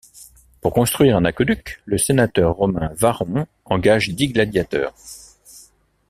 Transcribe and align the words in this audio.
Pour 0.61 0.73
construire 0.73 1.15
un 1.15 1.25
aqueduc, 1.25 1.83
le 1.85 1.99
sénateur 1.99 2.55
romain 2.55 2.91
Varron 2.97 3.45
engage 3.65 4.09
dix 4.09 4.29
gladiateurs. 4.29 4.95